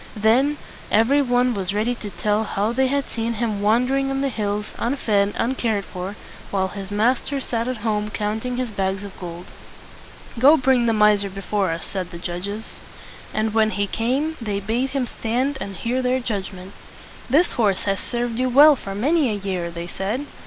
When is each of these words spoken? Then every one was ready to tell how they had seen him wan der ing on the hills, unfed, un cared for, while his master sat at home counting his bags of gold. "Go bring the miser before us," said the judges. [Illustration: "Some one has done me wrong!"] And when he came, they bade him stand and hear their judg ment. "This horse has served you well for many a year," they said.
Then 0.17 0.57
every 0.89 1.21
one 1.21 1.53
was 1.53 1.75
ready 1.75 1.93
to 1.93 2.09
tell 2.09 2.43
how 2.43 2.71
they 2.73 2.87
had 2.87 3.07
seen 3.07 3.33
him 3.33 3.61
wan 3.61 3.85
der 3.85 3.97
ing 3.97 4.09
on 4.09 4.21
the 4.21 4.29
hills, 4.29 4.73
unfed, 4.79 5.35
un 5.37 5.53
cared 5.53 5.85
for, 5.85 6.15
while 6.49 6.69
his 6.69 6.89
master 6.89 7.39
sat 7.39 7.67
at 7.67 7.85
home 7.85 8.09
counting 8.09 8.57
his 8.57 8.71
bags 8.71 9.03
of 9.03 9.15
gold. 9.19 9.45
"Go 10.39 10.57
bring 10.57 10.87
the 10.87 10.91
miser 10.91 11.29
before 11.29 11.69
us," 11.69 11.85
said 11.85 12.09
the 12.09 12.17
judges. 12.17 12.73
[Illustration: 13.31 13.31
"Some 13.31 13.33
one 13.33 13.43
has 13.43 13.43
done 13.43 13.43
me 13.43 13.45
wrong!"] 13.45 13.45
And 13.45 13.53
when 13.53 13.69
he 13.69 13.87
came, 13.87 14.37
they 14.41 14.59
bade 14.59 14.89
him 14.89 15.05
stand 15.05 15.57
and 15.61 15.75
hear 15.75 16.01
their 16.01 16.19
judg 16.19 16.51
ment. 16.51 16.73
"This 17.29 17.51
horse 17.51 17.83
has 17.83 17.99
served 17.99 18.39
you 18.39 18.49
well 18.49 18.75
for 18.75 18.95
many 18.95 19.29
a 19.29 19.33
year," 19.35 19.69
they 19.69 19.85
said. 19.85 20.25